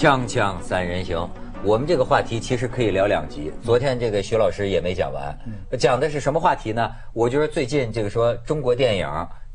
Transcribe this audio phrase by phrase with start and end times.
[0.00, 1.28] 锵锵三人行，
[1.62, 3.52] 我们这个话题其实可以聊两集。
[3.62, 5.38] 昨天这个徐老师也没讲完，
[5.78, 6.90] 讲的是什么话题呢？
[7.12, 9.06] 我觉得最近这个说中国电影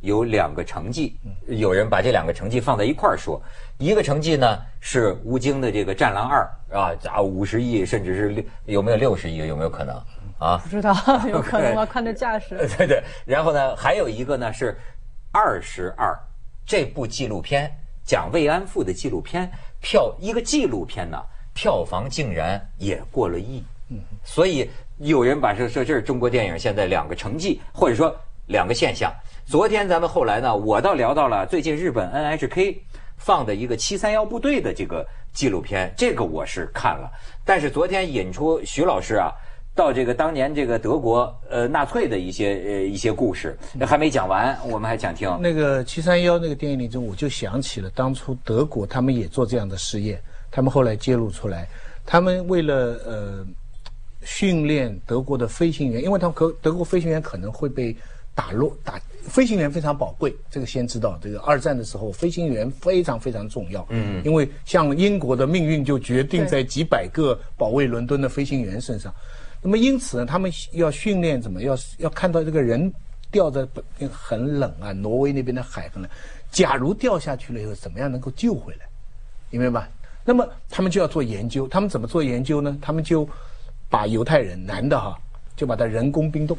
[0.02, 1.18] 有两个成绩，
[1.48, 3.41] 有人把这两个成绩放在一块儿说。
[3.80, 9.38] 一个成绩呢是吴京的这个《战狼二》啊，啊五十亿，甚至是六有没有六十亿？
[9.48, 9.96] 有没有可能？
[10.38, 10.96] 啊，不知道，
[11.27, 11.84] 有可能吗？
[11.88, 12.55] 看这架势。
[12.77, 14.73] 对对，然后呢，还有一个呢是
[15.32, 16.13] 《二十二》
[16.68, 17.71] 这部纪录片，
[18.05, 19.52] 讲慰安妇的纪录片，
[19.85, 23.63] 票一个纪录片呢，票房竟然也过了亿。
[23.91, 24.67] 嗯，所以
[24.98, 28.13] 有人把这说这是中国电影现在两个成绩，或者说
[28.48, 29.13] 两个现象。
[29.45, 32.79] 昨天咱们后来呢，我倒聊到了最近日本 NHK
[33.16, 37.07] 放的一个七三幺部队的这个纪录片，这个我是看了，
[37.45, 39.31] 但是昨天引出徐老师啊。
[39.75, 45.29] 到这个当年这个德国呃纳粹的一些呃一些故事还没讲完，我们还想听。
[45.41, 50.17] 那个七三幺那个电影里中，我就想起了当初德国他们也做这样的试验，
[50.49, 51.67] 他们后来揭露出来，
[52.05, 53.45] 他们为了呃
[54.23, 57.93] 训练德国的飞行员，因为他们可德国飞行员可能会被
[58.34, 69.13] 打落打，飞行员非常宝贵，这个先知道，这个二战的时候飞行员非常非常重要，嗯，因为像英国的命运就决定在几百个保卫伦敦的飞行员身上。
[69.66, 72.94] 那么因此呢，他们要训练怎么要要看到这个人
[73.31, 73.68] 掉在
[74.12, 76.12] 很冷啊，挪威那边的海很冷，
[76.52, 78.85] 假如掉下去了以后，怎么样能够救回来？
[79.50, 79.90] 明白吧？
[80.24, 82.78] 那么他们就要做研究，他们怎么做研究呢？
[82.80, 83.28] 他们就
[83.90, 85.18] 把犹太人男的哈，
[85.56, 86.56] 就把他人工冰冻，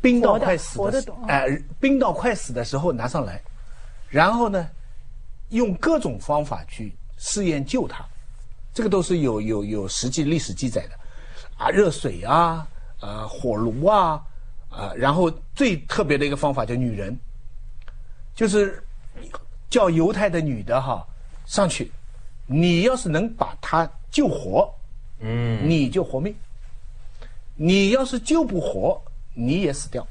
[0.00, 3.42] 冰到快死的哎，冰到快死的时候拿上来，
[4.08, 4.68] 然后呢，
[5.48, 8.04] 用各种方法去试验救他，
[8.72, 11.01] 这个都是有有有实际历史记载的。
[11.62, 12.66] 啊，热水啊，
[13.00, 14.20] 呃，火炉啊，
[14.68, 17.16] 啊，然后最特别的一个方法叫女人，
[18.34, 18.82] 就是
[19.70, 21.06] 叫犹太的女的哈
[21.46, 21.88] 上去，
[22.46, 24.68] 你要是能把她救活，
[25.20, 26.34] 嗯，你就活命；
[27.54, 29.00] 你要是救不活，
[29.32, 30.04] 你也死掉。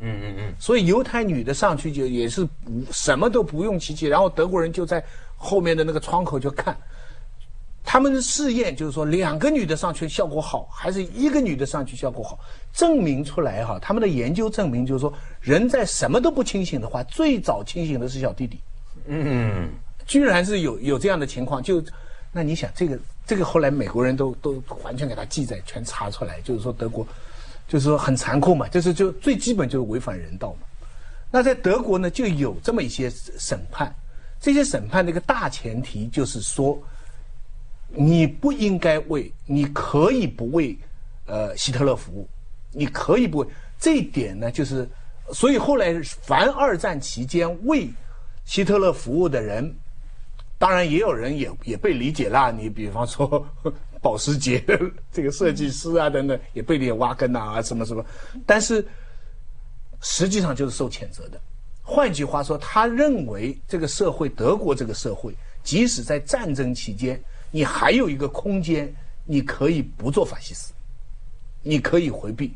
[0.00, 0.54] 嗯嗯嗯。
[0.60, 2.46] 所以犹太女的上去就也是
[2.92, 5.02] 什么都不用奇迹，然后德国人就在
[5.38, 6.76] 后面的那个窗口就看。
[7.90, 12.38] 他们的试验就是说，两个女的上去效果好，还是一个女的上去效果好？
[12.70, 15.10] 证明出来哈，他们的研究证明就是说，
[15.40, 18.60] 人在什么都不清醒的话，最早清醒的是小弟弟。
[19.06, 19.70] 嗯，
[20.06, 21.82] 居然是有有这样的情况，就
[22.30, 27.06] 那你想，这个这个后来美国人都都完全给他记载，全查出来，就是说德国，
[27.66, 30.66] 就是说很残酷嘛，就是就最基本就是违反人道嘛。
[31.30, 33.90] 那在德国呢，就有这么一些审判，
[34.38, 36.78] 这些审判的一个大前提就是说。
[37.90, 40.76] 你不应该为，你可以不为，
[41.26, 42.28] 呃，希特勒服务，
[42.70, 43.46] 你可以不为。
[43.78, 44.86] 这一点呢，就是，
[45.32, 47.88] 所以后来凡二战期间为
[48.44, 49.74] 希特勒服务的人，
[50.58, 52.50] 当然也有人也也被理解啦。
[52.50, 53.46] 你比方说
[54.02, 54.62] 保时捷
[55.10, 58.04] 这个设计师啊等等，也被你挖根啊什么什么，
[58.44, 58.86] 但是
[60.02, 61.40] 实际上就是受谴责的。
[61.82, 67.18] 换句话说，他认为这个社会，德国这个社会，即使在战争期间。
[67.50, 68.92] 你还有一个空间，
[69.24, 70.72] 你可以不做法西斯，
[71.62, 72.52] 你可以回避，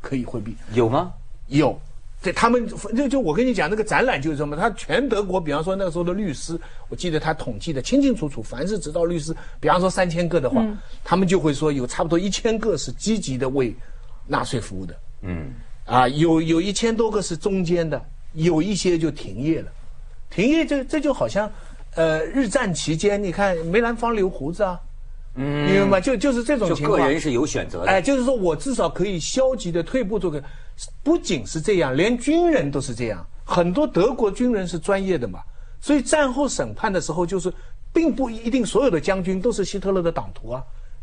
[0.00, 1.12] 可以回避，有吗？
[1.48, 1.80] 有，
[2.22, 10.62] 对他们就就我跟你讲那个展览就是什么，他全德国，比方说那个时候的律师，我记得他统计的清清楚楚，凡是执照律师，比方说三千个的话，
[11.02, 13.74] 他们就会说有差不多一千个是积极的为
[14.26, 15.52] 纳税服务的，嗯，
[15.84, 18.04] 啊，有有一千多个是中间的，
[18.34, 19.72] 有一些就停业了，
[20.28, 21.50] 停业这这就好像。
[21.96, 24.78] 呃，日战期间，你看梅兰芳留胡子啊，
[25.34, 26.00] 嗯，明白吗？
[26.00, 27.00] 就就是这种情况。
[27.00, 27.90] 个人是有选择的。
[27.90, 30.42] 哎，就是说我至少可以消极的退步做个，
[31.02, 33.26] 不仅是这样，连军人都是这样。
[33.44, 35.40] 很多德国军人是专业的嘛，
[35.80, 37.50] 所以战后审判的时候，就是
[37.94, 40.62] 并不一定所有的将军都是希特勒的党徒啊，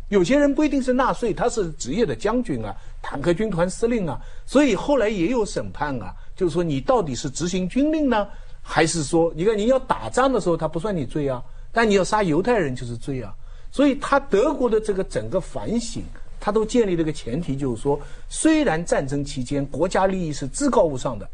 [0.09, 8.27] 有些人不一定是纳粹，他是职业的将军啊，坦克军团司令啊，所以后来也有审判啊，就是说你到底是执行军令呢？
[8.65, 13.35] 还是说，你看你要打仗的时候，他不算你罪啊，但你要杀犹太人就是罪啊。
[13.69, 16.01] 所以，他德国的这个整个反省，
[16.39, 17.99] 他都建立了一个前提，就是说，
[18.29, 21.27] 虽然战争期间国家利益是至高无上的，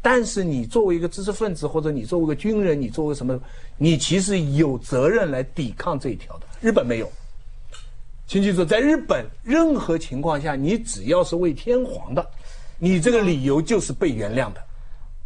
[0.00, 3.40] 但是你作为一个知识分子，或者你作为一个军人，你作为什么，
[3.76, 6.46] 你其实有责任来抵抗这一条的。
[6.60, 7.10] 日本没有，
[8.26, 12.24] 请记住，在日本任何情况下，你只要是为天皇的，
[12.78, 14.62] 你这个理由就是被原谅的。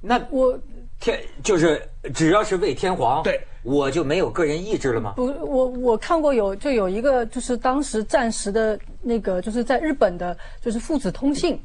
[0.01, 0.59] 那我。
[1.03, 1.83] 天就是
[2.15, 5.15] 只要是为天皇，对，我就没有个人意志了吗？
[5.17, 11.61] 不，我我看过有就有一个就是当时暂时的那个就是在日本的，就是父子通信，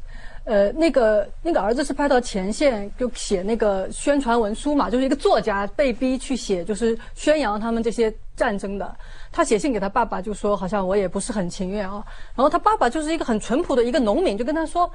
[0.45, 8.95] 呃，那个那个儿子是派到前线就写那个宣传文书嘛，就是一个作家被逼去写，就是宣扬他们这些战争的。
[9.31, 12.03] 他写信给他爸爸，就说好像我也不是很情愿啊。
[12.35, 14.91] 然后他爸爸就是一个很淳朴的一个农民，就跟他说，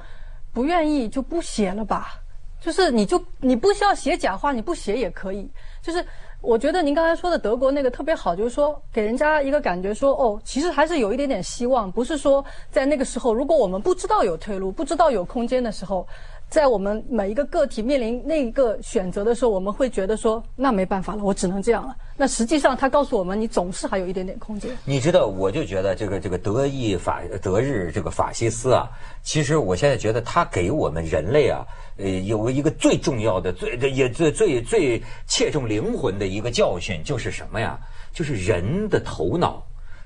[0.51, 2.15] 不愿意就不写了吧，
[2.63, 5.49] 就是你就你不需要写假话，你不写也可以。
[5.81, 6.03] 就是
[6.39, 16.07] 我觉得您刚才说的德国那个特别好，就是说给人家一个感觉说，哦，其实还是有一点点希望，不是说在那个时候，如果我们不知道有退路，不知道有空间的时候。
[16.49, 21.95] 在我们每一个个体面临那一个选择的时候，我们会觉得说，那没办法了，我只能这样了。
[22.23, 24.71] 那实际上，他告诉我们，你总是还有一点点空间。
[24.85, 28.87] 你知道，我就觉得这个这个德意法德日这个法西斯啊，
[29.21, 31.65] 其实我现在觉得他给我们人类啊，
[31.97, 37.77] 呃，有一个最重要的、最也最最最切中灵魂的一个教训，就是什么呀？
[38.13, 39.61] 就是人的头脑、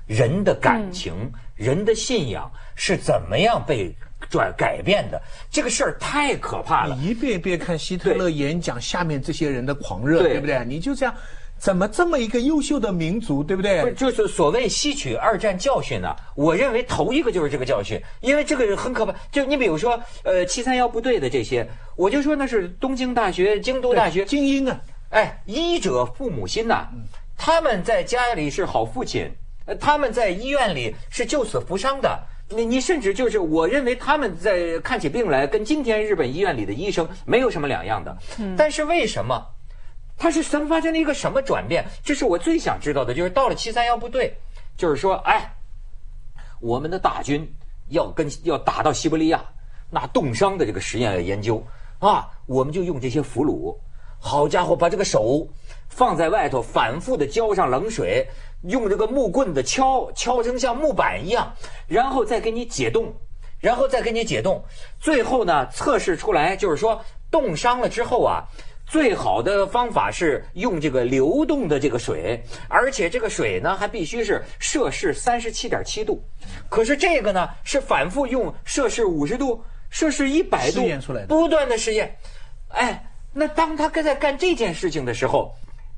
[0.08, 3.94] 人的感情、人的信仰是怎么样被。
[4.28, 6.96] 转改变的这个事儿太可怕了。
[7.00, 10.64] 你一遍一遍看希特勒演讲，下面这些人的狂热，对对不对？
[10.66, 11.14] 你就这样，
[11.58, 13.90] 怎么这么一个优秀的民族，对不对不？
[13.90, 19.12] 就是所谓吸取二战教训呢、我认为头一个就是这个教训，因为这个很可怕。
[19.32, 26.86] 就你比如说，呃，七三幺部队的这些，我就说那是东京大学、京都大学，精英啊，哎，医者父母心呐、
[27.36, 29.28] 他们在家里是好父亲，
[29.66, 32.18] 呃他们在医院里是救死扶伤的。
[32.50, 38.16] 你你甚至就是，我认为他们在看起病来，跟今天日本医院里的医生没有什么两样的。
[38.56, 39.44] 但是为什么？
[40.18, 41.86] 它是怎么发生了一个什么转变？
[42.02, 44.36] 这是我最想知道的，就是到了七三幺部队，
[44.76, 45.54] 就是说，哎，
[46.60, 47.48] 我们的大军
[47.90, 49.40] 要跟要打到西伯利亚，
[49.88, 51.64] 那冻伤的这个实验研究
[52.00, 53.78] 啊，我们就用这些俘虏，
[54.18, 55.46] 好家伙，把这个手
[55.88, 58.26] 放在外头，反复的浇上冷水，
[58.62, 61.54] 用这个木棍子敲，敲成像木板一样，
[61.86, 63.14] 然后再给你解冻，
[63.60, 64.64] 然后再给你解冻，
[64.98, 67.00] 最后呢，测试出来就是说，
[67.30, 68.42] 冻伤了之后啊。
[68.88, 76.22] 最好的方法是用这个流动的这个水，而且这个水呢还必须是摄氏三十七点七度。
[76.70, 80.82] 可是这个呢是反复用摄氏五十度、摄氏一百度
[81.28, 82.16] 不断的试验。
[82.68, 85.54] 哎，那当他在干这件事情的时候，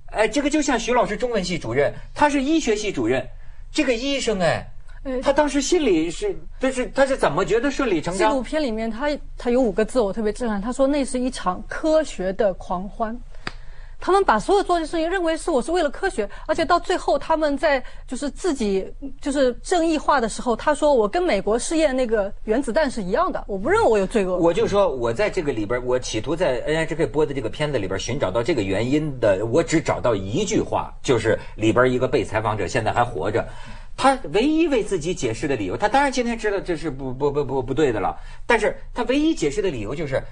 [0.07, 3.25] 哎，这个就像徐老师中文系主任，他是医学系主任，
[3.71, 4.69] 这个医生哎，
[5.03, 8.43] 呃他当时心里是，就是他是怎么觉得顺理成章纪录？
[8.43, 13.19] 片里面他他有五个字我特别震撼，他说那是一场科学的狂欢。
[14.03, 24.39] 他们把所有做的事情认为是我是为了科学，而且到最后他们在就是自己就是正义化的时候，他说我跟美国试验那个原子弹是一样的，我不认为我有罪恶。
[24.39, 33.47] 我就说我在这个里边，我企图在 NHK 播的这个片子里边寻找到这个原因的，我只找到一句话，就是里边一个被采访者现在还活着，
[34.01, 40.23] 他唯一为自己解释的理由，他当然今天知道这是不不不不不对的了，但是他唯一解释的理由就是，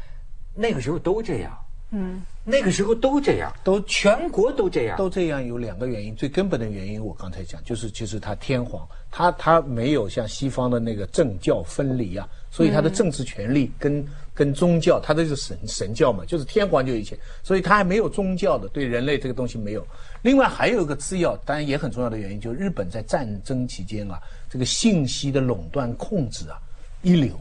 [0.55, 1.55] 那个时候都这样，
[1.91, 14.03] 嗯，那个时候都这样，都全国都这样，都这样有两个原因，最根本的原因我刚才讲，就是其实他天皇，他他没有像西方的那个政教分离啊，所以他的政治权力跟、
[14.39, 19.85] 跟宗教，它这是神神教嘛，就是天皇就一切，所以它还没有宗教的对人类这个东西没有。
[20.23, 24.17] 另外还有一个次要，当然也很重要的原因，就是日本在战争期间啊，
[24.49, 26.57] 这个信息的垄断控制啊
[27.03, 27.37] 一流。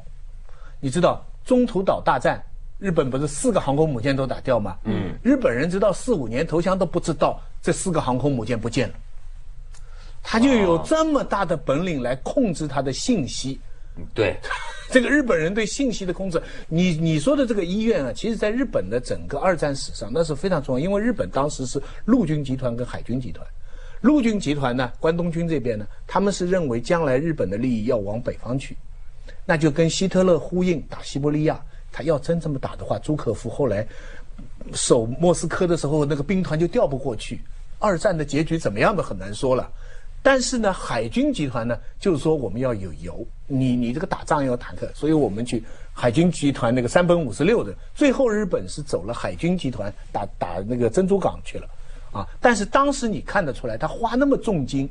[0.79, 2.43] 你知道中途岛大战，
[2.79, 4.75] 日本不是四个航空母舰都打掉吗？
[4.85, 8.95] 嗯，日本人直到四五年投降都不知道这四个航空母舰不见了，
[10.23, 13.59] 他就有这么大的本领来控制他的信息。
[14.13, 14.35] 对，
[14.91, 23.45] 这个日本人对信息的控制，你你说的这个医院啊，其实在日本的整个二战史上那是非常重要，因为日本当时是陆军集团跟海军集团，
[24.01, 28.77] 陆军集团呢，关东军这边呢，他们是认为将来日本的利益要往北方去，
[29.45, 31.59] 那就跟希特勒呼应，打西伯利亚。
[31.89, 33.87] 他要真这么打的话，朱可夫后来
[34.73, 37.41] 守莫斯科的时候，那个兵团就调不过去。
[37.79, 39.67] 二战的结局怎么样的很难说了。
[40.27, 51.69] 但是呢，海军集团呢，就是说我们要有油，你你这个打仗要坦克，所以我们去海军集团那个山本五十六的，最后日本是走了海军集团打打那个珍珠港去了，
[52.11, 52.27] 啊！
[52.41, 54.89] 但是当时你看得出来，他花那么重金，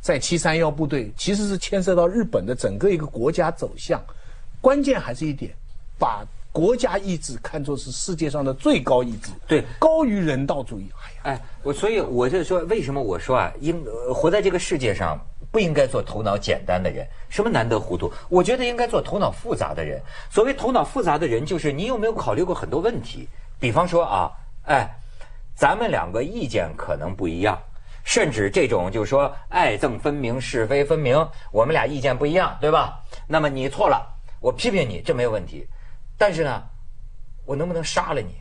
[0.00, 4.02] 在七三幺部队，其实是牵涉到日本的整个一个国家走向。
[4.58, 5.52] 关键还是一点，
[5.98, 10.86] 把国家意志看作是世界上的最高意志，对高于人道主义。
[11.04, 15.18] 哎呀，哎，我所以我就说，为什么我说啊，应、活在这个世界上
[15.50, 18.10] 不应该做头脑简单的人，什么难得糊涂？
[18.30, 20.00] 我觉得应该做头脑复杂的人。
[20.30, 23.28] 所谓头脑复杂的人，就是你有没有考虑过很多问题？
[23.60, 24.32] 比方说啊，
[24.64, 24.88] 哎，
[25.54, 27.58] 咱们两个意见可能不一样，
[28.04, 31.14] 甚至这种就是说爱憎分明、是非分明，
[31.52, 33.04] 我们俩意见不一样，对吧？
[33.26, 34.02] 那么你错了，
[34.40, 35.68] 我批评你，这没有问题。
[36.16, 36.62] 但是呢，
[37.44, 38.32] 我能不能杀了你？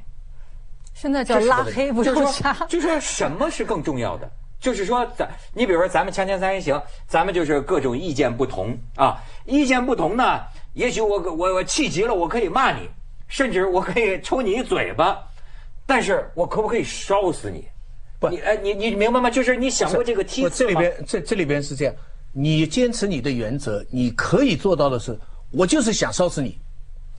[1.00, 2.42] 现在叫拉黑，不就是。
[2.42, 4.28] 说，就是说什么是更重要的？
[4.60, 10.42] 就是说，咱你比如说，咱们锵锵三人行，咱们就是各种意见不同啊，意见不同呢，
[10.74, 12.90] 也许我我我气急了，我可以骂你，
[13.28, 15.20] 甚至我可以抽你一嘴巴，
[15.86, 17.66] 但是我可不可以烧死你？
[18.20, 19.30] 不你哎，你你明白吗？
[19.30, 20.70] 就是你想过这个梯我次吗？
[20.72, 21.94] 这里边这这里边是这样，
[22.34, 25.16] 你坚持你的原则，你可以做到的是，
[25.52, 26.58] 我就是想烧死你，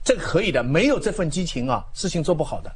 [0.03, 2.69] 这个可以的，没有这份激情啊，事情做不好的。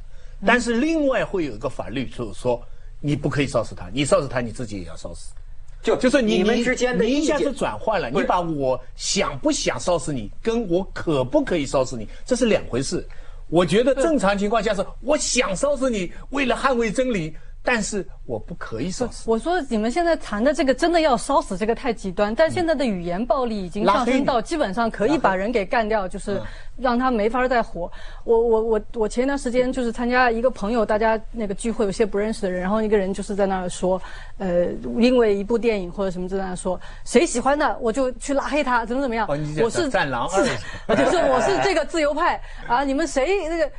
[0.46, 2.60] 但是另外会有一个法律就是说，
[3.00, 5.32] 你不可以烧死他，你烧死他你自己也要烧死。
[5.82, 13.06] 就就是你你们之间的你一下子转换了，你把我想不想烧死你，跟我可不可以烧死你，这是两回事。
[13.48, 17.34] 我觉得正常情况下是，我想烧死你，为了捍卫真理，
[17.66, 19.24] 但是我不可以烧死。
[19.28, 26.38] 我说你们现在谈的这个真的要烧死这个太极端，但现在的语言暴力已经上升到基本上可以把人给干掉，就是
[26.76, 27.90] 让他没法再活。
[28.24, 33.98] 我我我我前一段时间就是参加一个朋友大家那个聚会，有些不认识的人，然后一个人就是在那儿说，
[34.36, 34.66] 呃，
[34.98, 39.26] 因为一部电影或者什么在那儿说谁喜欢的我就去拉黑他，怎么怎么样
[39.62, 40.44] 我是战狼二
[40.94, 43.70] 就是我是这个自由派啊，你们谁那个？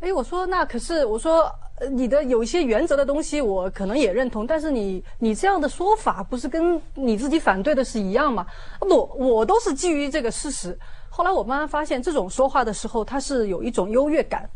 [0.00, 1.48] 哎，我说那可是我说。
[1.92, 8.46] 你的有一些原则的东西，我可能也认同，但是你你这样的说法，不是跟你自己反对的是一样吗？
[8.80, 10.78] 不，我都是基于这个事实。
[11.08, 14.48] 后来我慢慢发现，这种说话的时候，他是有一种优越感，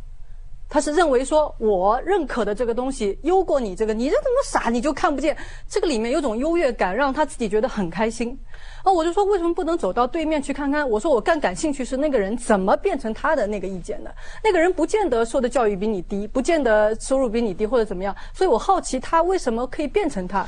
[0.73, 5.37] 他是认为说我认可的这个东西优过你这个，你这怎么傻你就看不见？
[5.69, 8.35] 这个里面有种优越感，让他自己觉得很开心。
[8.83, 10.89] 啊，我就说为什么不能走到对面去看看？
[10.89, 14.15] 我说我更感兴趣是那个人怎么变成他的那个意见的。
[14.43, 20.47] 那个人不见得受的教育比你低，不见得收入比你低或者怎么样，所以我好奇他为什么可以变成他。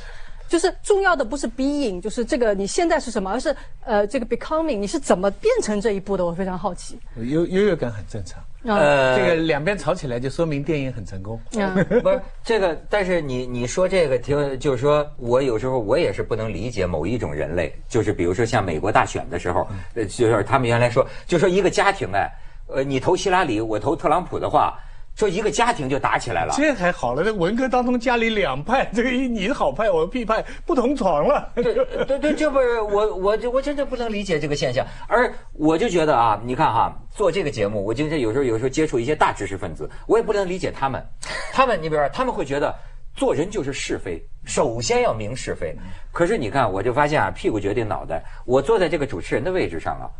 [0.49, 3.55] 就是重要的不是 being，就是这个你现在是什么，而是
[3.85, 6.25] 呃这个 becoming，你是怎么变成这一步的？
[6.25, 6.99] 我非常好奇。
[7.17, 8.43] 优优越感很正常。
[8.65, 11.39] 呃，这个两边吵起来，就说明电影很成功。
[11.53, 22.31] 嗯， 不是这个，但是你你说这个挺，就是说我有时候我也是不能理解某一种人类，就是比如说像美国大选的时候，呃，就是他们原来说，就说一个家庭哎，
[22.69, 24.79] 呃，你投希拉里，我投特朗普的话，
[25.17, 26.55] 说一个家庭就打起来了。
[26.57, 31.51] 这还好了，这文革当中家里两派，这个你的好派，我的屁派，不同床了。
[31.55, 31.85] 对对
[32.19, 41.05] 对，这不是我我我真的不能理解这个现象，而我就觉得啊，你看哈，做这个节目，我今天有时候有时候接触一些大知识分子，我也不能理解他们，
[41.53, 42.75] 他们你比如说他们会觉得
[43.15, 45.75] 做人就是是非，首先要明是非。
[46.13, 50.11] 可是你看，我就发现啊，屁股决定脑袋，我坐在这个主持人的位置上啊。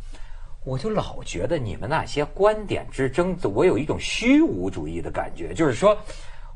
[0.65, 5.97] 我就老觉得你们那些观点之争，我有一种虚无主义的感觉，就是说，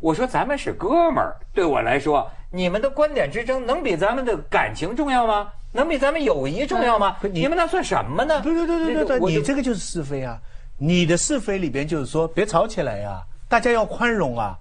[0.00, 5.52] 我说咱们是哥们儿，对我来说，你们的观点之争能比咱们的感情重要吗？
[5.72, 7.18] 能比咱们友谊重要吗？
[7.20, 8.40] 不你你们那算什么呢？
[8.40, 10.40] 对对对对对对，你这个就是是非啊！
[10.78, 14.56] 你的是非里边就是说，别吵起来呀、大家要宽容啊。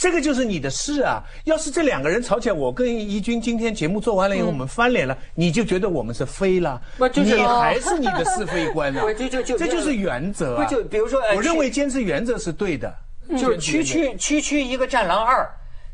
[0.00, 1.22] 这个就是你的事啊！
[1.44, 6.80] 要是这两个人吵起来，我跟怡君今天节目做完了以后，我们翻脸了，你就觉得我们是非了，
[7.16, 9.28] 你还是你的是非观呢， 对？
[9.28, 10.64] 就就就这就是原则啊！
[10.64, 12.96] 不就比如说呃我认为坚持原则是对的，
[13.38, 15.46] 就是区区区区一个战狼二，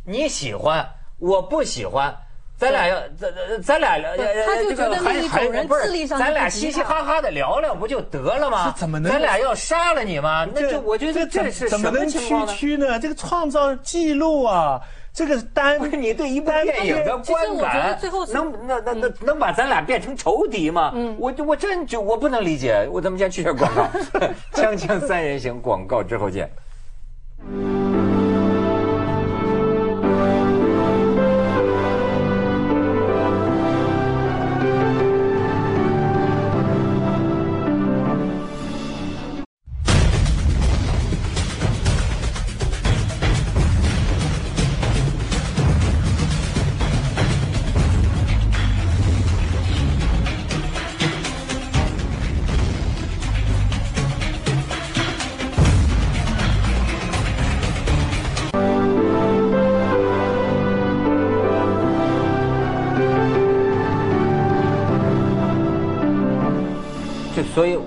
[0.04, 2.16] 你喜欢，我不喜欢。
[2.58, 8.75] 咱俩要咱咱咱俩聊他就这个觉得还还另一种人不是智力上咱俩嘻嘻哈哈的聊聊不就得了吗？
[8.76, 10.46] 怎么能咱俩要杀了你吗？
[10.54, 12.46] 那就我觉得这是什么怎么能区？
[12.46, 12.98] 区呢？
[12.98, 14.80] 这个创造记录啊，
[15.12, 17.98] 这个单不是你对一部电影的观感
[18.32, 20.94] 能那那那能把咱俩变成仇敌吗？
[21.18, 22.88] 我我真就我不能理解。
[22.90, 23.82] 我咱们先去下广告，
[24.54, 26.50] 锵锵三人行广告之后见。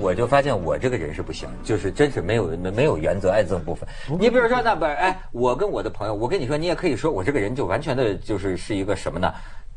[0.09, 3.87] 我就发现我这个人是不行，就是真是没有没没有原则爱憎不分。
[4.19, 9.31] 你比如说那不是哎，我跟我的朋友，我跟你说，你也可以说我这个人就完全的就是是一个什么呢？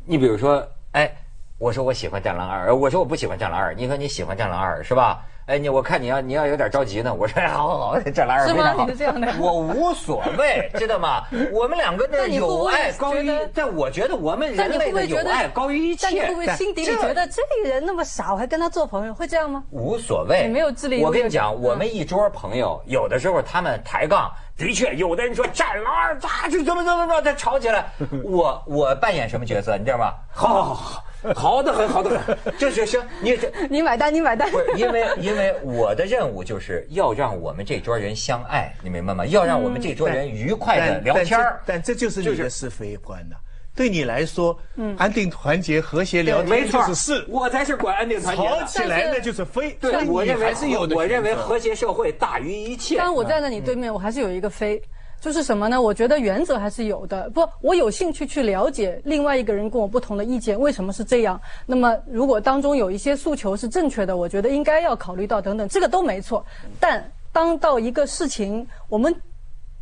[0.07, 1.15] 你比如说哎，
[1.59, 5.23] 我说我喜欢战狼二，我说我不喜欢战狼二，你说你喜欢战狼二是吧？
[5.45, 7.13] 哎，你我看你要你要有点着急呢。
[7.13, 11.23] 我说哎好好好，这玩意儿是吗非常好你是这样的我无所谓，知道吗？
[11.51, 16.37] 我们两个的友 爱高于但我觉得我们人类的友爱高于一切但你会不。
[16.37, 19.63] 会心底里觉得这个人那么傻，我还跟他做朋友，会这样吗？
[19.71, 27.85] 无所谓，你没有智力我跟你讲，嗯我们一桌朋友，有的时候他们抬杠，的确，有的人说战狼二咋就怎么怎么怎么，他吵起来。
[28.23, 30.13] 我我扮演什么角色，你知道吗？
[30.31, 31.03] 好好好
[31.33, 33.51] 好， 好的很，好的很，这是行，你 这。
[33.69, 34.49] 你买单，你买单。
[34.51, 39.25] 不是因为，因为我的任务就是要让我们这桌人相爱，你明白吗？
[39.25, 41.61] 要让我们这桌人愉快的聊天儿。
[41.65, 43.35] 但这但这就是你就是的是非观呐。
[43.75, 48.43] 对你来说，嗯安定、团结、和谐、聊天没是是，我才是管安定团结。
[48.43, 49.71] 吵起来那就是非。
[49.81, 52.97] 对我认为还是有的我认为和谐社会大于一切。
[52.99, 54.79] 但我站在你对面，我还是有一个非，
[55.23, 55.81] 就是什么呢？
[55.81, 57.29] 我觉得原则还是有的。
[57.29, 61.39] 不，我有兴趣去了解另外一个人跟我不同的意见，为什么是这样？
[61.65, 66.45] 那么如果当中有一些诉求是正确的，我觉得应该要考虑到等等，这个都没错。
[66.77, 69.15] 但当到一个事情，我们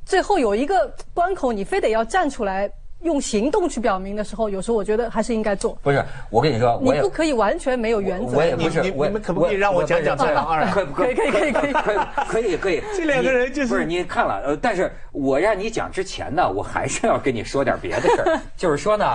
[0.06, 2.72] 最后有一个关口，你非得要站出来。
[3.03, 5.77] 用行动去表明的时候，有时候我觉得还是应该做。
[5.81, 8.38] 不是，我跟你说，你不可以完全没有原则。
[8.38, 12.84] 我也不是，你你你们可不可以让我讲讲战狼二可可可以可以可以可以可以可以可以。
[12.96, 19.05] 这两个人就是不是你看了，呃，但是我让你讲之前呢，我还是要跟你说点别的事儿， 就是说呢。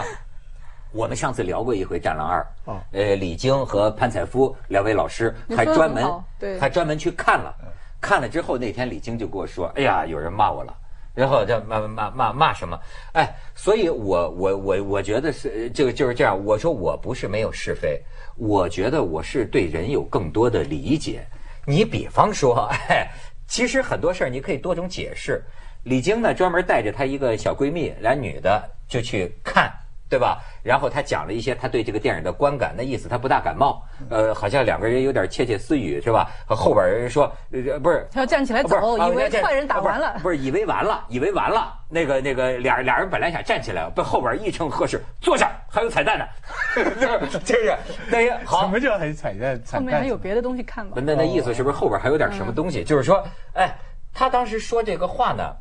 [0.93, 2.41] 我们上次聊过一回《战狼二》，
[2.71, 6.07] 哦呃，李菁和潘采夫两位老师还专门
[6.39, 7.55] 对还专门去看了，
[8.01, 10.73] 看了之后那天李菁就跟我说：“哎呀，有人骂我了。”
[11.17, 12.79] 然后就骂骂骂骂什么？
[13.15, 16.39] 哎，所以我我我我觉得是这个就是这样。
[16.45, 18.01] 我说我不是没有是非，
[18.37, 21.27] 我觉得我是对人有更多的理解。
[21.65, 23.09] 你比方说，哎，
[23.49, 25.43] 其实很多事儿你可以多种解释。
[25.85, 29.73] 李菁呢，专门带着她一个小闺蜜，俩女的就去看。
[30.09, 30.39] 对吧？
[30.63, 36.31] 然后他讲了一些他对这个电影的观感，那意思他不大感冒，呃，好像两个人有点窃窃私语，是吧？
[36.47, 41.73] 和后边人说，呃，不是，他要站起来走不是啊以为坏人打完了不是不是以为完了，以为完了。
[41.89, 46.25] 那个那个俩俩人本来想站起来，被后边一声呵斥，坐下，还有彩蛋呢，
[46.99, 47.77] 就是
[48.11, 48.69] 那好什好。
[48.69, 49.61] 么叫还有彩蛋？
[49.65, 50.97] 彩蛋后面还有别的东西看吧。
[50.97, 52.83] 那那意思是不是后边还有点什么东西？
[52.83, 53.73] 就是说，哎，
[54.13, 55.55] 他当时说这个话呢，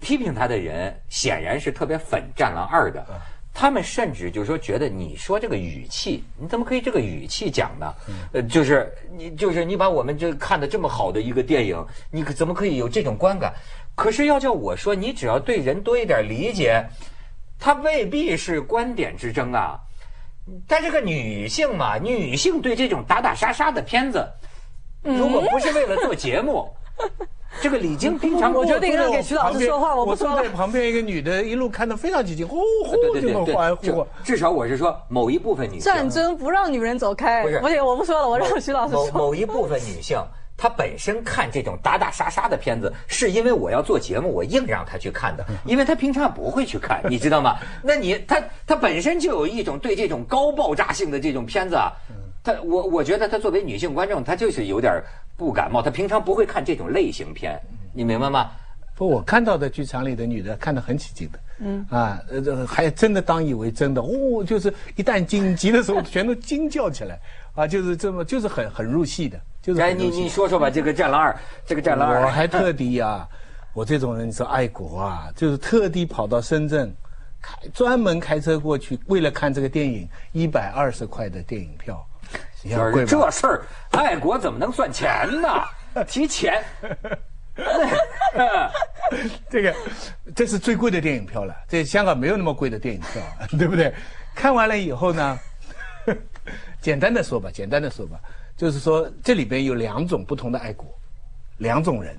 [0.00, 3.06] 批评他的人显然是特别粉《战狼二》的。
[3.52, 7.92] 他们甚至就是说觉得你说这个语气，你怎么可以这个语气讲呢？
[8.32, 13.52] 呃，就是你就是你把我们这看的这么好的一个电影，你可怎么可以有这种观感？
[13.96, 16.82] 可是要叫我说，你只要对人多一点理解，
[17.58, 19.78] 他未必是观点之争啊。
[20.66, 24.26] 但这个女性嘛，女性对这种打打杀杀的片子，
[25.02, 26.68] 如果不是为了做节目，
[27.60, 30.48] 这个李菁平常我决定让给徐老师说话，我不说了坐在。
[30.48, 34.06] 旁边一个女的，一路看得非常起劲，呼呼对对这么对对，欢呼。
[34.24, 39.18] 至少我是说某一部分女性战争不让女人走开，不是我不说了，我让徐老师某说。
[39.18, 40.18] 某一部分女性，
[40.56, 47.56] 她本身看这种打打杀杀的片子，是因为我要做节目，我硬让她去看的，因为她平常不会去看，你知道吗？
[47.82, 51.92] 那你她她本身就有一种对这种高爆炸性的这种片子啊，
[52.42, 55.02] 她我我觉得她作为女性观众，她就是有点
[55.36, 57.60] 不感冒，她平常不会看这种类型片，
[57.92, 58.50] 你明白吗？
[58.96, 67.18] 不，我看到的剧场里的女的看得很起劲的，嗯啊，呃，这还真的当以为真的，哦，就是一旦紧急的时候，全都惊叫起来，
[67.54, 71.32] 啊，就是这么，就是很很入戏的，就是哎，你你说说吧，这个《战狼二》，
[71.64, 73.26] 这个《战狼二我》还特地啊、
[73.72, 76.94] 我这种人你说爱国啊，就是特地跑到深圳，
[77.40, 82.06] 开专门开车过去，为了看这个电影，一百二十块的电影票，
[82.62, 83.10] 你看贵吧？
[83.10, 85.48] 这事儿，爱国怎么能算钱呢？
[86.06, 86.62] 提钱。
[89.50, 89.74] 这个
[90.34, 93.22] 这是最贵的电影票了，在香港没有那么贵的电影票，
[93.58, 93.92] 对不对？
[94.34, 95.38] 看完了以后呢，
[96.80, 98.18] 简单的说吧，简单的说吧，
[98.56, 100.86] 就是说这里边有两种不同的爱国，
[101.58, 102.16] 两种人，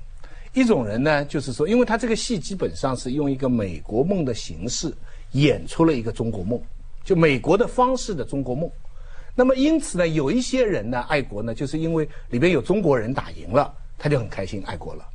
[0.52, 4.92] 一种人呢，就是说，因为他这个戏基本上是用一个美国梦的形式
[5.32, 6.60] 演出了一个中国梦，
[7.02, 8.70] 就美国的方式的中国梦。
[9.34, 15.08] 那么因此呢，有一些人呢爱国呢，就是因为里边有中国人打赢了，他就很开心爱国了。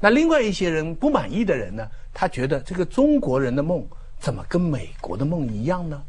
[0.00, 3.84] 那另外一些人不满意的人呢，他觉得这个中国人的梦
[4.18, 6.02] 怎么跟美国的梦一样呢？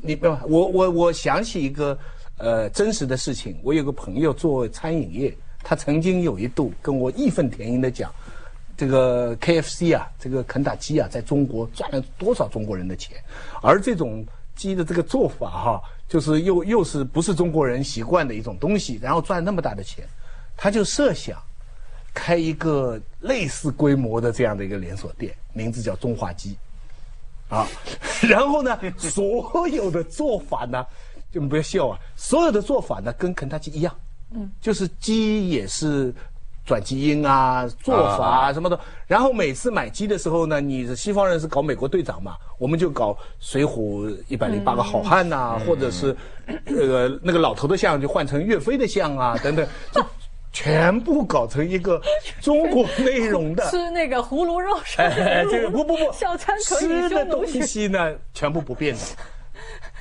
[0.00, 1.98] 你不，我我我想起一个
[2.38, 8.10] 呃真实的事情，我有个朋友做餐饮业，他曾经有一度跟我义愤填膺的讲，
[8.74, 13.16] 这个 KFC 啊，这个肯塔基啊，在中国赚了多少中国人的钱，
[13.60, 14.24] 而这种
[14.54, 20.06] 鸡的这个做法哈、就是又又是不是中国人习惯的一种东西，然后赚那么大的钱，
[20.56, 21.40] 他就设想
[22.14, 26.56] 开一个类似规模的这样的一个连锁店，名字叫中华鸡。
[27.48, 27.68] 啊，
[28.26, 30.82] 然后呢，所有的做法呢，
[31.30, 33.94] 就不要笑啊，所有的做法呢跟肯德基一样，
[34.30, 36.14] 嗯，就是鸡也是
[36.64, 38.78] 转基因啊、做法啊啊什么的。
[39.06, 50.04] 然后每次买鸡的时候呢，你是西方人是搞美国队长嘛，我们就搞《水浒》一百零八个好汉呐、或者是呃那个老头的像就换成岳飞的像啊 等等，就
[50.52, 52.00] 全部搞成一个
[52.40, 53.64] 中国内容的。
[53.70, 57.46] 吃那个葫芦肉是哎，这个不不不， 小餐可以吃的东。
[57.46, 59.00] 西呢，全部不变的，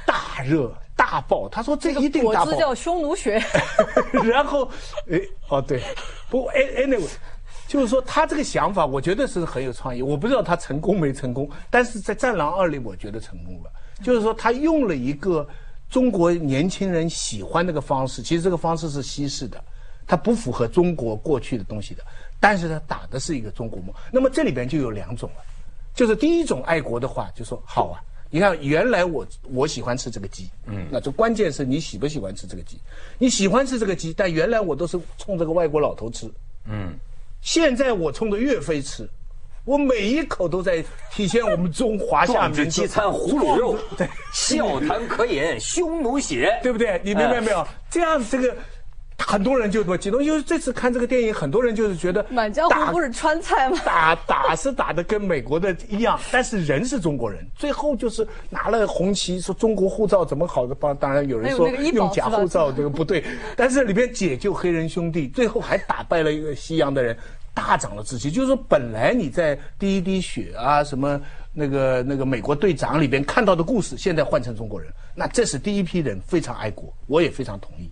[0.05, 1.47] 大热大爆。
[1.49, 2.45] 他说这一定大爆。
[2.45, 3.41] 果汁叫匈奴血，
[4.25, 4.69] 然后，
[5.09, 5.81] 哎，哦对，
[6.31, 7.11] 不 a- anyway，
[7.67, 10.01] 就是说他这个想法，我觉得是很有创意。
[10.01, 13.69] 我不知道他成功没成功，但是在《战狼二》里，我觉得成功了。
[14.01, 15.45] 就是说他用了一个
[15.89, 19.61] 中国年轻人喜欢那个方式，其实这个方式是西式的，
[20.07, 22.03] 它不符合中国过去的东西的，
[22.39, 23.93] 但是他打的是一个中国梦。
[24.09, 25.43] 那么这里边就有两种了，
[25.93, 27.99] 就是第一种爱国的话，就说好啊。
[28.33, 32.77] 你看，原来我我喜欢吃这个鸡，嗯，那就关键是你喜不喜欢吃这个鸡？
[33.17, 36.31] 你喜欢吃这个鸡，但原来我都是冲这个外国老头吃，
[36.65, 36.93] 嗯，
[37.41, 39.05] 现在我冲着岳飞吃，
[39.65, 47.01] 我每一口都在体现我们中华夏壮志民族饥餐胡虏肉，对，笑谈可饮匈奴血，对不对？
[47.03, 47.67] 你明白没有？
[47.89, 48.55] 这样这个
[49.21, 53.77] 很多人就多激动，因为这次看这个电影，很多人就是觉得《满江红》不是川菜吗？
[53.85, 57.45] 打打是打的跟美国的一样，但是人是中国人。
[57.55, 63.23] 最后就是拿了红旗说中国护照怎么好的帮，当然有人说用假护照这个不对，
[63.55, 67.15] 但是里边解救黑人兄弟，最后还打败了一个西洋的人，
[67.53, 68.31] 大涨了志气。
[68.31, 71.19] 就是说，本来你在第一滴血啊什么
[71.53, 77.89] 那个那个美国队长里边看到的故事，现在换成中国人，那这是第一批人非常爱国，我也非常同意。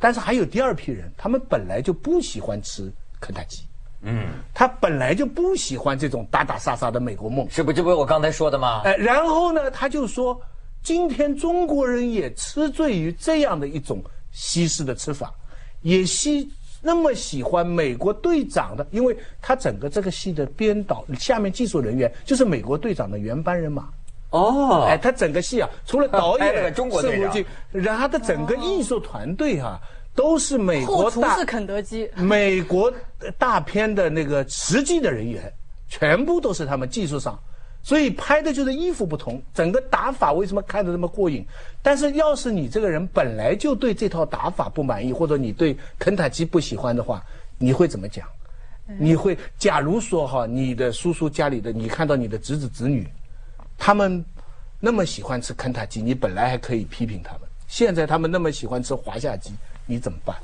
[0.00, 3.62] 但是还有第二批人，他们本来就不喜欢吃肯塔基。
[4.02, 7.70] 嗯，他本来就不喜欢这种打打杀杀的美国梦，是不？
[7.70, 8.80] 这不是我刚才说的吗？
[8.84, 10.40] 哎，然后呢，他就说，
[10.82, 15.30] 今天中国人也吃醉于这样的一种西式的吃法，
[15.82, 23.90] 也喜那么喜欢美国队长的，因为他整个这个戏的编导下面技术人员就是美国队长的原班人马。
[24.30, 27.20] 哦，哎，他整个戏啊，除了导演 中国队长。
[27.20, 27.46] 是胡金
[27.82, 29.80] 然后他的整个艺术团队哈、
[30.14, 32.92] 都是美国大厨是肯德基，美国
[33.38, 35.52] 大片的那个实际的人员，
[35.88, 37.38] 全部都是他们技术上，
[37.82, 41.44] 所以拍的就是衣服不同，整个打法为什么看着那么过瘾？
[41.82, 47.22] 但是要是你这个人本来就对这套打法不满意，或者你对肯塔基不喜欢的话，
[47.58, 48.26] 你会怎么讲？
[48.98, 53.06] 你会，假如说哈，你的叔叔家里的，你看到你的侄子侄女，
[53.80, 54.22] 他们
[54.78, 59.52] 那么喜欢吃肯塔基，你本来还可以批评他们，现在他们那么喜欢吃华夏鸡，
[59.86, 60.36] 你怎么办？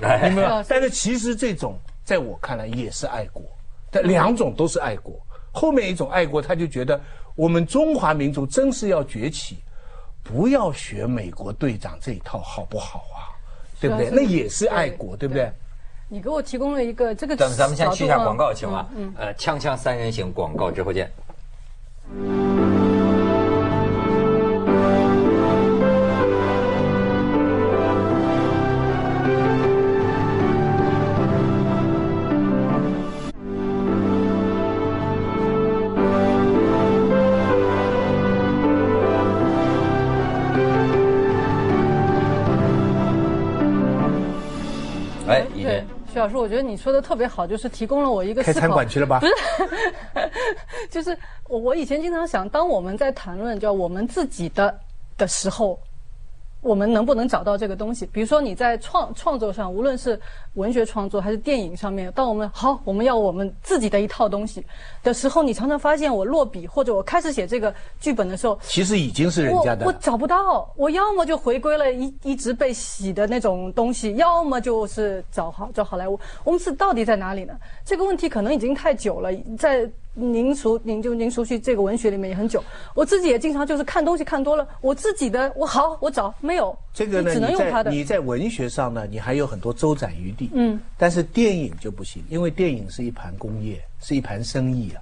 [0.00, 0.64] 哎明白吗？
[0.66, 3.44] 但是其实这种在我看来也是爱国，
[3.90, 5.14] 但两种都是爱国。
[5.52, 6.98] 后面一种爱国，他就觉得
[7.36, 9.58] 我们中华民族真是要崛起，
[10.22, 13.36] 不要学美国队长这一套，好不好啊？
[13.78, 14.08] 对不对？
[14.10, 15.52] 那也是爱国，对不对？
[16.08, 18.88] 你给我提供了一个这个咱们咱们先去一下广告，行吗。
[18.94, 21.10] 嗯呃，锵锵三人行广告之后见。
[45.28, 49.26] 哎，一对，徐老师，我觉得你说的特别好，就是提供了我一个开餐馆去了吧不？
[49.26, 49.32] 是，
[50.90, 51.16] 就是
[51.52, 54.74] 我我以前经常想，当我们在谈论叫我们自己的
[55.18, 55.78] 的时候，
[56.62, 58.06] 我们能不能找到这个东西？
[58.06, 60.18] 比如说你在创创作上，无论是
[60.54, 64.64] 文学创作还是电影上面，当我们好我们要我们自己的一套东西
[65.02, 69.86] 的时候，你常常发现我落笔或者我开始写这个剧本的时候，其实已经是人家的了。
[69.88, 76.18] 我找不到，我要么就回归了一一直被洗的那种东西，要么就是找好找好莱坞。
[76.44, 77.52] 我们是到底在哪里呢？
[77.84, 82.62] 这个问题可能已经太久了，在您熟您就您熟悉这个文学里面也很久。
[82.94, 87.90] 我自己也经常就是看东西看多了，我自己的我好我找没有，这个呢，只能用它的。
[87.90, 90.50] 在你在文学上呢，你还有很多周展余地。
[90.52, 95.00] 嗯，但是电影就不行，因为电影是一盘工业，是一盘生意啊，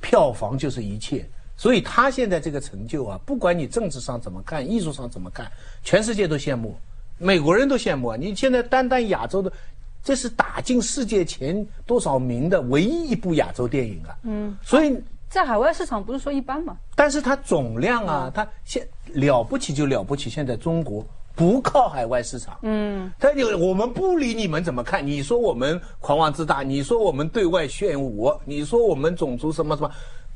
[0.00, 1.28] 票房就是一切。
[1.56, 5.50] 所以他现在这个成就啊，不管你政治上怎么看，艺术上怎么看，
[5.82, 6.76] 全世界都羡慕，
[7.18, 8.16] 美国人都羡慕啊。
[8.16, 9.52] 你现在单单亚洲的，
[10.02, 14.16] 这是打进世界前多少名的唯一一部亚洲电影啊。
[14.24, 16.76] 嗯，所以在海外市场不是说一般嘛？
[16.94, 20.28] 但是它总量啊，它现了不起就了不起。
[20.28, 29.90] 现在中国不靠海外市场，嗯，但有我们不理你们怎么看，你说我们狂妄自大，你说我们对外炫舞，你说我们种族什么什么，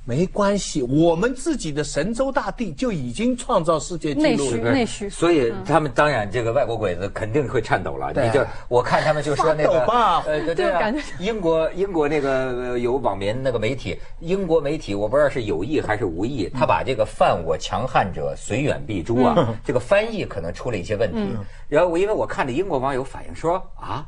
[0.08, 4.70] 没关系，我们自己的神州大地就已经创造世界纪录了。
[4.70, 8.12] 内需，所以他们当然这个外国鬼子肯定会颤抖了。
[8.14, 9.80] 你就我看 他们就说那个
[11.18, 21.18] 英国英国那个呃有网民那个媒体，英国媒体我不知道是有意还是无意，他把这个“犯我强悍者，虽远必诛”啊，这个翻译可能出了一些问题。
[21.68, 24.06] 然后我因为我看着英国网友反映说啊。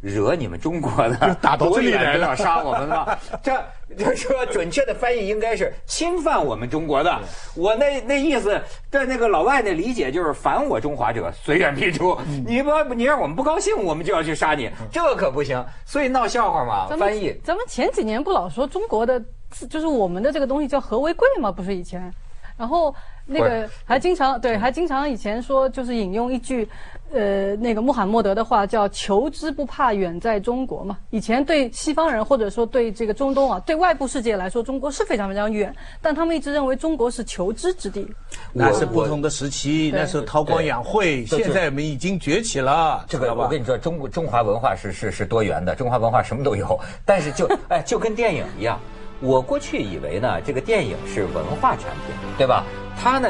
[0.00, 3.18] 惹你们中国的，打到这里来了杀我们了。
[3.42, 3.52] 这
[3.96, 7.18] 就说准确的翻译应该是侵犯我们中国的。
[7.56, 12.16] 我那那意思，在那个老外那理解就是反我中华者，虽远必诛。
[12.46, 15.64] 你不你让我们不高兴，我们就要去杀你，这可不行。
[15.84, 17.34] 所以闹笑话嘛，翻译。
[17.42, 19.20] 咱们前几年不老说中国的，
[19.68, 21.50] 就是我们的这个东西叫和为贵吗？
[21.50, 22.12] 不是以前，
[22.58, 22.94] 然后
[23.24, 26.68] 那个还经常对，还经常以前说就是引用一句，
[27.12, 30.98] 呃，那个穆罕默德的话叫“求之不怕远在中国”嘛。
[31.10, 38.06] 以前对西方人或者说对这个中东啊，对外部世界来说，中国是非常非常远，但他们一直认为中国是求知之地。
[38.52, 46.78] 那是不同的时期，那时候韬光养晦，现在我们已经崛起了，这个我跟你说，中国中华文化是是是多元的，中华文化什么都有。
[47.04, 48.80] 但是就哎，就跟电影一样，
[49.20, 52.64] 我过去以为呢，这个电影是文化产品，对吧？
[52.96, 53.28] 它呢，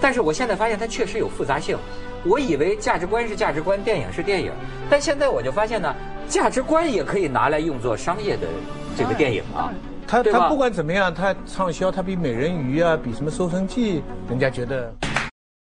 [0.00, 1.76] 但是我现在发现它确实有复杂性。
[2.24, 4.50] 我以为价值观是价值观，电影是电影，
[4.90, 5.94] 但现在我就发现呢，
[6.28, 8.48] 价值观也可以拿来用作商业的
[8.96, 9.72] 这个电影啊。
[10.06, 14.92] 他对吧他不管怎么样，它畅销，它比美人鱼啊，比什么《搜神记》，人家觉得。